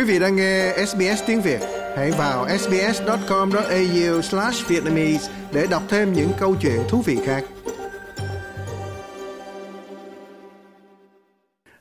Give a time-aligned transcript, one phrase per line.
[0.00, 1.60] Quý vị đang nghe SBS tiếng Việt,
[1.96, 7.44] hãy vào sbs.com.au/vietnamese để đọc thêm những câu chuyện thú vị khác.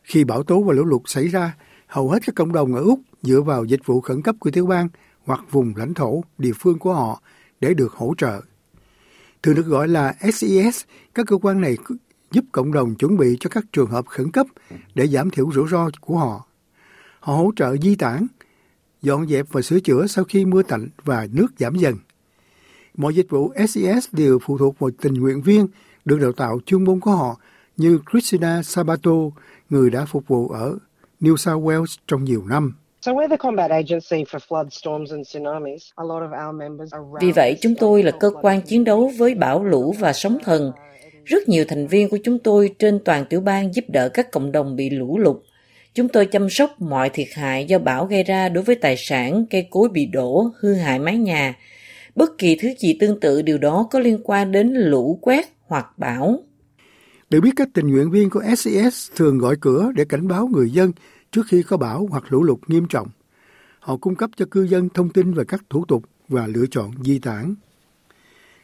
[0.03, 1.55] Khi bão tố và lũ lụt xảy ra,
[1.87, 4.65] hầu hết các cộng đồng ở Úc dựa vào dịch vụ khẩn cấp của tiểu
[4.65, 4.89] bang
[5.25, 7.21] hoặc vùng lãnh thổ, địa phương của họ
[7.59, 8.41] để được hỗ trợ.
[9.43, 11.77] Thường được gọi là SES, các cơ quan này
[12.31, 14.47] giúp cộng đồng chuẩn bị cho các trường hợp khẩn cấp
[14.95, 16.48] để giảm thiểu rủi ro của họ.
[17.19, 18.27] Họ hỗ trợ di tản,
[19.01, 21.95] dọn dẹp và sửa chữa sau khi mưa tạnh và nước giảm dần.
[22.97, 25.67] Mọi dịch vụ SES đều phụ thuộc vào tình nguyện viên
[26.05, 27.37] được đào tạo chuyên môn của họ
[27.77, 29.11] như Christina Sabato,
[29.69, 30.77] người đã phục vụ ở
[31.21, 32.73] New South Wales trong nhiều năm.
[37.21, 40.71] Vì vậy, chúng tôi là cơ quan chiến đấu với bão lũ và sóng thần.
[41.25, 44.51] Rất nhiều thành viên của chúng tôi trên toàn tiểu bang giúp đỡ các cộng
[44.51, 45.37] đồng bị lũ lụt.
[45.93, 49.45] Chúng tôi chăm sóc mọi thiệt hại do bão gây ra đối với tài sản,
[49.49, 51.55] cây cối bị đổ, hư hại mái nhà.
[52.15, 55.87] Bất kỳ thứ gì tương tự điều đó có liên quan đến lũ quét hoặc
[55.97, 56.43] bão.
[57.29, 60.69] Được biết các tình nguyện viên của SES thường gọi cửa để cảnh báo người
[60.69, 60.91] dân
[61.31, 63.07] trước khi có bão hoặc lũ lụt nghiêm trọng.
[63.79, 66.91] Họ cung cấp cho cư dân thông tin về các thủ tục và lựa chọn
[67.03, 67.55] di tản.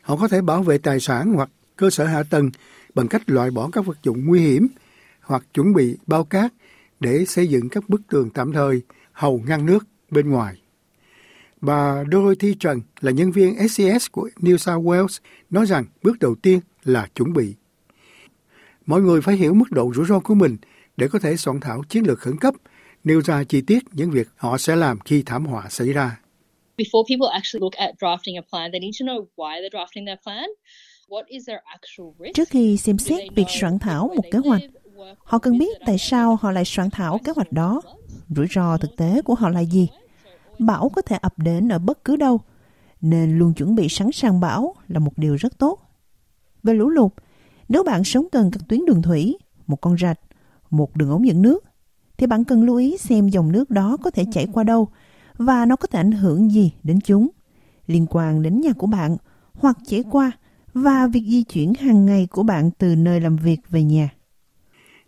[0.02, 2.50] Họ có thể bảo vệ tài sản hoặc cơ sở hạ tầng
[2.96, 4.68] bằng cách loại bỏ các vật dụng nguy hiểm
[5.22, 6.54] hoặc chuẩn bị bao cát
[7.00, 10.56] để xây dựng các bức tường tạm thời hầu ngăn nước bên ngoài.
[11.62, 15.20] Bà Dorothy Trần là nhân viên SCS của New South Wales
[15.50, 17.54] nói rằng bước đầu tiên là chuẩn bị.
[18.86, 20.58] Mọi người phải hiểu mức độ rủi ro của mình
[20.98, 22.54] để có thể soạn thảo chiến lược khẩn cấp,
[23.04, 26.20] nêu ra chi tiết những việc họ sẽ làm khi thảm họa xảy ra.
[26.78, 30.06] Before people actually look at drafting a plan, they need to know why they're drafting
[30.06, 30.50] their plan.
[32.34, 34.62] Trước khi xem xét việc soạn thảo một kế hoạch,
[35.24, 37.82] họ cần biết tại sao họ lại soạn thảo kế hoạch đó,
[38.30, 39.88] rủi ro thực tế của họ là gì.
[40.60, 42.40] Bão có thể ập đến ở bất cứ đâu,
[43.02, 45.80] nên luôn chuẩn bị sẵn sàng bão là một điều rất tốt.
[46.64, 47.12] Về lũ lụt,
[47.70, 50.20] nếu bạn sống gần các tuyến đường thủy, một con rạch,
[50.70, 51.64] một đường ống dẫn nước,
[52.18, 54.88] thì bạn cần lưu ý xem dòng nước đó có thể chảy qua đâu
[55.38, 57.28] và nó có thể ảnh hưởng gì đến chúng,
[57.88, 59.18] liên quan đến nhà của bạn
[59.54, 60.32] hoặc chảy qua
[60.74, 64.10] và việc di chuyển hàng ngày của bạn từ nơi làm việc về nhà.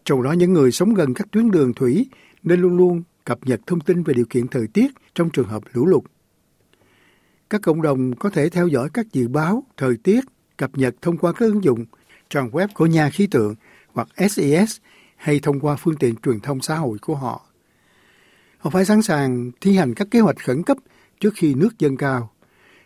[0.07, 2.09] Trong đó những người sống gần các tuyến đường thủy
[2.43, 5.63] nên luôn luôn cập nhật thông tin về điều kiện thời tiết trong trường hợp
[5.73, 6.03] lũ lụt.
[7.49, 10.25] Các cộng đồng có thể theo dõi các dự báo thời tiết
[10.57, 11.85] cập nhật thông qua các ứng dụng
[12.29, 13.55] trang web của nhà khí tượng
[13.93, 14.77] hoặc SES
[15.15, 17.45] hay thông qua phương tiện truyền thông xã hội của họ.
[18.57, 20.77] Họ phải sẵn sàng thi hành các kế hoạch khẩn cấp
[21.19, 22.31] trước khi nước dâng cao.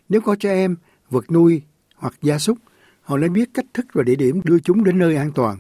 [0.10, 0.76] Nếu có trẻ em,
[1.10, 1.62] vật nuôi
[1.96, 2.58] hoặc gia súc,
[3.02, 5.58] họ nên biết cách thức và địa điểm đưa chúng đến nơi an toàn.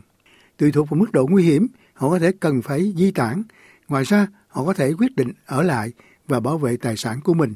[0.61, 3.43] Tùy thuộc vào mức độ nguy hiểm, họ có thể cần phải di tản.
[3.87, 5.91] Ngoài ra, họ có thể quyết định ở lại
[6.27, 7.53] và bảo vệ tài sản của mình.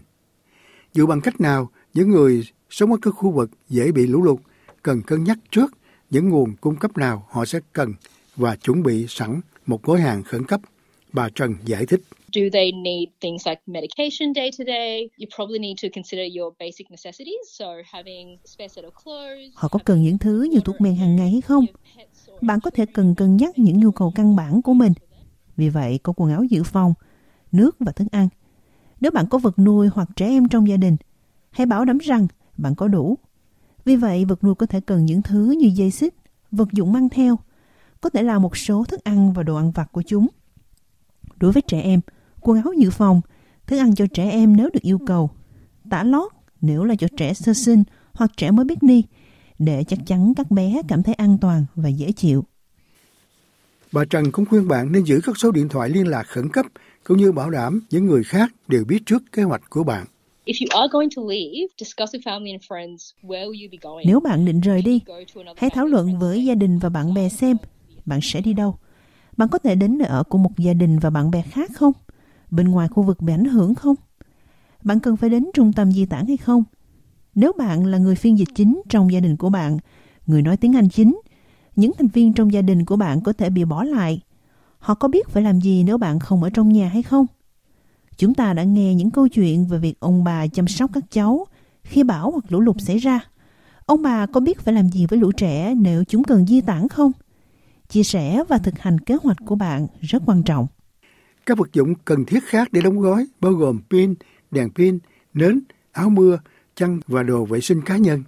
[0.93, 4.39] Dù bằng cách nào, những người sống ở các khu vực dễ bị lũ lụt
[4.83, 5.71] cần cân nhắc trước
[6.09, 7.93] những nguồn cung cấp nào họ sẽ cần
[8.35, 10.61] và chuẩn bị sẵn một gói hàng khẩn cấp,
[11.16, 12.02] bà Trần giải thích.
[12.34, 15.09] Do they need things like medication day to day?
[15.20, 19.53] You probably need to consider your basic necessities, so having spare set of clothes.
[19.56, 21.66] Họ có cần những thứ như thuốc men hàng ngày hay không?
[22.42, 24.94] Bạn có thể cần cân nhắc những nhu cầu căn bản của mình.
[25.58, 26.94] Vì vậy, có quần áo dự phòng,
[27.52, 28.28] nước và thức ăn.
[29.02, 30.96] Nếu bạn có vật nuôi hoặc trẻ em trong gia đình,
[31.52, 32.28] hãy bảo đảm rằng
[32.58, 33.18] bạn có đủ.
[33.86, 36.16] Vì vậy, vật nuôi có thể cần những thứ như dây xích,
[36.52, 37.38] vật dụng mang theo,
[38.02, 40.28] có thể là một số thức ăn và đồ ăn vặt của chúng.
[41.37, 41.99] Đối với trẻ em,
[42.41, 43.22] quần áo dự phòng,
[43.67, 45.29] thức ăn cho trẻ em nếu được yêu cầu,
[45.90, 47.84] tả lót nếu là cho trẻ sơ sinh
[48.14, 49.03] hoặc trẻ mới biết đi,
[49.59, 52.46] để chắc chắn các bé cảm thấy an toàn và dễ chịu.
[53.91, 56.66] Bà Trần cũng khuyên bạn nên giữ các số điện thoại liên lạc khẩn cấp
[57.03, 60.05] cũng như bảo đảm những người khác đều biết trước kế hoạch của bạn.
[64.05, 64.99] Nếu bạn định rời đi,
[65.58, 67.58] hãy thảo luận với gia đình và bạn bè xem
[68.05, 68.78] bạn sẽ đi đâu.
[69.37, 71.93] Bạn có thể đến nơi ở của một gia đình và bạn bè khác không?
[72.52, 73.96] Bên ngoài khu vực bị ảnh hưởng không?
[74.84, 76.64] Bạn cần phải đến trung tâm di tản hay không?
[77.35, 79.78] Nếu bạn là người phiên dịch chính trong gia đình của bạn,
[80.28, 81.20] người nói tiếng Anh chính,
[81.76, 84.22] những thành viên trong gia đình của bạn có thể bị bỏ lại.
[84.78, 87.26] Họ có biết phải làm gì nếu bạn không ở trong nhà hay không?
[88.17, 91.46] Chúng ta đã nghe những câu chuyện về việc ông bà chăm sóc các cháu
[91.84, 93.20] khi bão hoặc lũ lụt xảy ra.
[93.85, 96.87] Ông bà có biết phải làm gì với lũ trẻ nếu chúng cần di tản
[96.87, 97.11] không?
[97.90, 100.67] Chia sẻ và thực hành kế hoạch của bạn rất quan trọng.
[101.46, 104.14] Các vật dụng cần thiết khác để đóng gói bao gồm pin,
[104.52, 104.99] đèn pin,
[105.34, 105.61] nến,
[105.91, 106.40] áo mưa,
[106.76, 108.23] chăn và đồ vệ sinh cá nhân.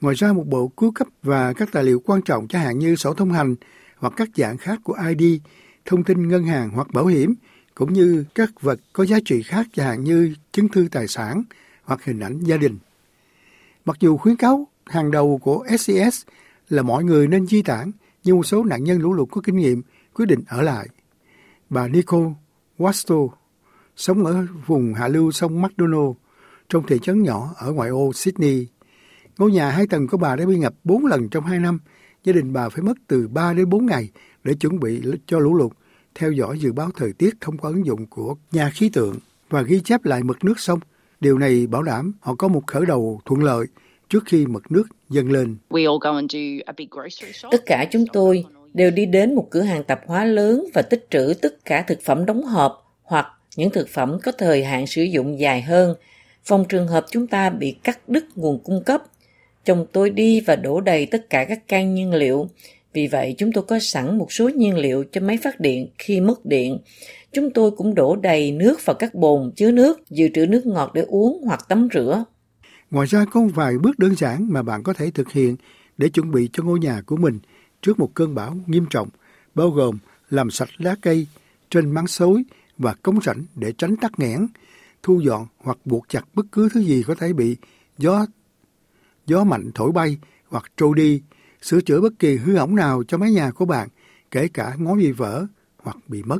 [0.00, 2.96] Ngoài ra một bộ cứu cấp và các tài liệu quan trọng chẳng hạn như
[2.96, 3.54] sổ thông hành
[3.96, 5.40] hoặc các dạng khác của ID,
[5.84, 7.34] thông tin ngân hàng hoặc bảo hiểm,
[7.74, 11.42] cũng như các vật có giá trị khác chẳng hạn như chứng thư tài sản
[11.84, 12.78] hoặc hình ảnh gia đình.
[13.84, 16.22] Mặc dù khuyến cáo hàng đầu của SCS
[16.68, 17.90] là mọi người nên di tản,
[18.24, 19.82] nhưng một số nạn nhân lũ lụt có kinh nghiệm
[20.14, 20.88] quyết định ở lại.
[21.70, 22.30] Bà Nicole
[22.78, 23.28] Wasto
[23.96, 26.12] sống ở vùng hạ lưu sông McDonald
[26.68, 28.66] trong thị trấn nhỏ ở ngoại ô Sydney.
[29.38, 31.78] Ngôi nhà hai tầng của bà đã bị ngập 4 lần trong 2 năm.
[32.24, 34.10] Gia đình bà phải mất từ 3 đến 4 ngày
[34.44, 35.72] để chuẩn bị cho lũ lụt,
[36.14, 39.16] theo dõi dự báo thời tiết thông qua ứng dụng của nhà khí tượng
[39.50, 40.80] và ghi chép lại mực nước sông.
[41.20, 43.66] Điều này bảo đảm họ có một khởi đầu thuận lợi
[44.10, 45.56] trước khi mực nước dâng lên.
[47.50, 51.06] Tất cả chúng tôi đều đi đến một cửa hàng tạp hóa lớn và tích
[51.10, 53.26] trữ tất cả thực phẩm đóng hộp hoặc
[53.56, 55.94] những thực phẩm có thời hạn sử dụng dài hơn.
[56.44, 59.02] Phòng trường hợp chúng ta bị cắt đứt nguồn cung cấp,
[59.64, 62.48] chồng tôi đi và đổ đầy tất cả các can nhiên liệu.
[62.92, 66.20] Vì vậy, chúng tôi có sẵn một số nhiên liệu cho máy phát điện khi
[66.20, 66.78] mất điện.
[67.32, 70.90] Chúng tôi cũng đổ đầy nước vào các bồn chứa nước, dự trữ nước ngọt
[70.94, 72.24] để uống hoặc tắm rửa.
[72.90, 75.56] Ngoài ra có vài bước đơn giản mà bạn có thể thực hiện
[75.98, 77.38] để chuẩn bị cho ngôi nhà của mình
[77.82, 79.08] trước một cơn bão nghiêm trọng,
[79.54, 79.98] bao gồm
[80.30, 81.26] làm sạch lá cây
[81.70, 82.42] trên máng xối
[82.78, 84.46] và cống rãnh để tránh tắc nghẽn,
[85.02, 87.56] thu dọn hoặc buộc chặt bất cứ thứ gì có thể bị
[87.98, 88.26] gió
[89.26, 91.22] gió mạnh thổi bay hoặc trôi đi,
[91.62, 93.88] sửa chữa bất kỳ hư hỏng nào cho mái nhà của bạn,
[94.30, 95.46] kể cả ngói bị vỡ
[95.82, 96.38] hoặc bị mất.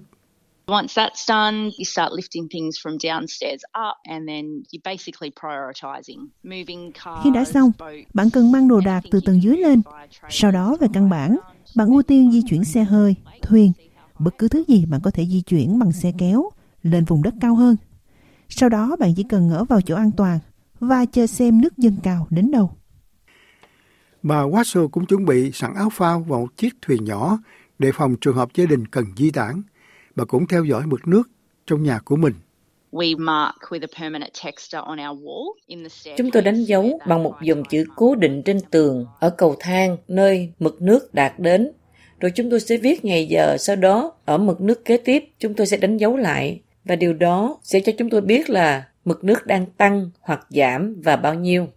[0.71, 6.29] Once that's done, you start lifting things from downstairs up and then you're basically prioritizing
[6.43, 7.21] moving cars.
[7.25, 7.73] Khi đã xong,
[8.15, 9.83] bạn cần mang đồ đạc từ tầng dưới lên.
[10.29, 11.37] Sau đó về căn bản,
[11.77, 13.73] bạn ưu tiên di chuyển xe hơi, thuyền,
[14.19, 16.51] bất cứ thứ gì bạn có thể di chuyển bằng xe kéo
[16.83, 17.77] lên vùng đất cao hơn.
[18.49, 20.39] Sau đó bạn chỉ cần ngỡ vào chỗ an toàn
[20.81, 22.71] và chờ xem nước dâng cao đến đâu.
[24.23, 27.39] Bà Watson cũng chuẩn bị sẵn áo phao và một chiếc thuyền nhỏ
[27.79, 29.63] để phòng trường hợp gia đình cần di tản
[30.17, 31.23] bà cũng theo dõi mực nước
[31.67, 32.35] trong nhà của mình.
[36.17, 39.97] Chúng tôi đánh dấu bằng một dòng chữ cố định trên tường ở cầu thang
[40.09, 41.73] nơi mực nước đạt đến.
[42.21, 45.55] Rồi chúng tôi sẽ viết ngày giờ, sau đó ở mực nước kế tiếp chúng
[45.55, 46.61] tôi sẽ đánh dấu lại.
[46.85, 50.95] Và điều đó sẽ cho chúng tôi biết là mực nước đang tăng hoặc giảm
[51.05, 51.69] và bao nhiêu.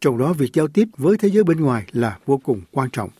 [0.00, 3.10] Trong đó việc giao tiếp với thế giới bên ngoài là vô cùng quan trọng.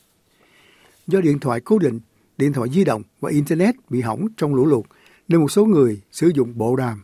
[1.07, 2.01] Do điện thoại cố định
[2.43, 4.85] điện thoại di động và Internet bị hỏng trong lũ lụt
[5.29, 7.03] nên một số người sử dụng bộ đàm.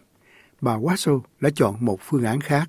[0.60, 2.64] Bà Watso đã chọn một phương án khác.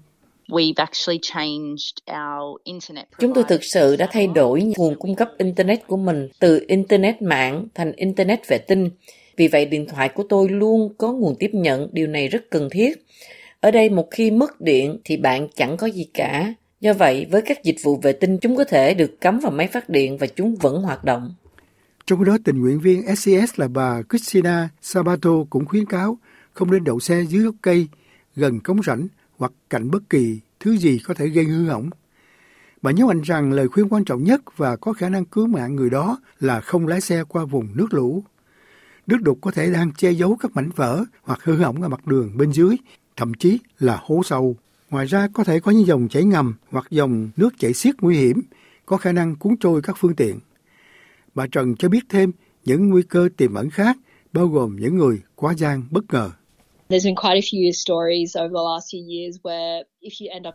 [3.19, 7.21] Chúng tôi thực sự đã thay đổi nguồn cung cấp Internet của mình từ Internet
[7.21, 8.89] mạng thành Internet vệ tinh.
[9.37, 12.69] Vì vậy điện thoại của tôi luôn có nguồn tiếp nhận, điều này rất cần
[12.71, 13.05] thiết.
[13.59, 16.53] Ở đây một khi mất điện thì bạn chẳng có gì cả.
[16.81, 19.67] Do vậy, với các dịch vụ vệ tinh, chúng có thể được cắm vào máy
[19.67, 21.33] phát điện và chúng vẫn hoạt động.
[22.09, 26.17] Trong đó tình nguyện viên SCS là bà Christina Sabato cũng khuyến cáo
[26.53, 27.87] không nên đậu xe dưới gốc cây,
[28.35, 31.89] gần cống rãnh hoặc cạnh bất kỳ thứ gì có thể gây hư hỏng.
[32.81, 35.75] Bà nhấn mạnh rằng lời khuyên quan trọng nhất và có khả năng cứu mạng
[35.75, 38.23] người đó là không lái xe qua vùng nước lũ.
[39.07, 42.07] Nước đục có thể đang che giấu các mảnh vỡ hoặc hư hỏng ở mặt
[42.07, 42.75] đường bên dưới,
[43.17, 44.55] thậm chí là hố sâu.
[44.89, 48.17] Ngoài ra có thể có những dòng chảy ngầm hoặc dòng nước chảy xiết nguy
[48.17, 48.41] hiểm,
[48.85, 50.39] có khả năng cuốn trôi các phương tiện.
[51.39, 52.31] Bà Trần cho biết thêm
[52.65, 53.97] những nguy cơ tiềm ẩn khác,
[54.33, 56.31] bao gồm những người quá gian bất ngờ.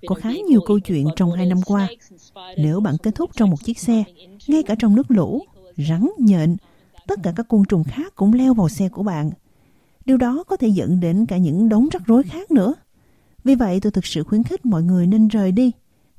[0.06, 1.88] Có khá nhiều câu chuyện trong hai năm qua.
[2.56, 4.04] Nếu bạn kết thúc trong một chiếc xe,
[4.46, 5.42] ngay cả trong nước lũ,
[5.88, 6.56] rắn, nhện,
[7.06, 9.30] tất cả các côn trùng khác cũng leo vào xe của bạn.
[10.04, 12.74] Điều đó có thể dẫn đến cả những đống rắc rối khác nữa.
[13.44, 15.72] Vì vậy tôi thực sự khuyến khích mọi người nên rời đi,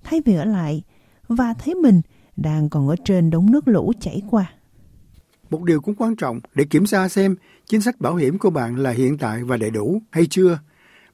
[0.03, 0.83] thay vì ở lại
[1.27, 2.01] và thấy mình
[2.35, 4.53] đang còn ở trên đống nước lũ chảy qua.
[5.49, 7.35] Một điều cũng quan trọng để kiểm tra xem
[7.65, 10.59] chính sách bảo hiểm của bạn là hiện tại và đầy đủ hay chưa.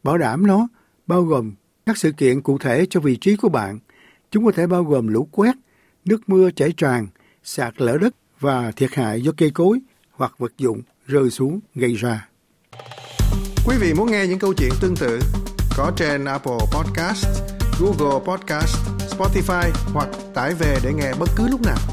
[0.04, 0.68] Bảo đảm nó
[1.08, 1.54] bao gồm
[1.86, 3.80] các sự kiện cụ thể cho vị trí của bạn.
[4.32, 5.56] Chúng có thể bao gồm lũ quét,
[6.06, 7.08] nước mưa chảy tràn,
[7.44, 9.80] sạt lở đất và thiệt hại do cây cối
[10.12, 12.28] hoặc vật dụng rơi xuống gây ra.
[13.66, 15.20] Quý vị muốn nghe những câu chuyện tương tự
[15.78, 17.26] có trên Apple Podcast,
[17.80, 18.76] Google Podcast,
[19.18, 21.91] Spotify hoặc tải về để nghe bất cứ lúc nào.